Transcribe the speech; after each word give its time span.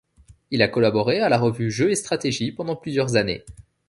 Il 0.49 0.63
a 0.63 0.67
collaboré 0.67 1.19
à 1.19 1.29
la 1.29 1.37
revue 1.37 1.69
Jeux 1.69 1.91
et 1.91 1.95
Stratégie 1.95 2.51
pendant 2.51 2.75
plusieurs 2.75 3.17
années. 3.17 3.45